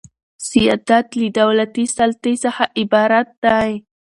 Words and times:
سیادت 0.49 1.07
له 1.19 1.27
دولتي 1.39 1.83
سلطې 1.97 2.33
څخه 2.43 2.63
عبارت 2.79 3.27
دئ. 3.43 3.71